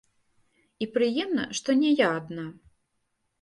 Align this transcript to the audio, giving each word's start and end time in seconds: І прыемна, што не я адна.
І 0.85 0.87
прыемна, 0.95 1.43
што 1.59 1.69
не 1.83 1.91
я 1.93 2.09
адна. 2.23 2.47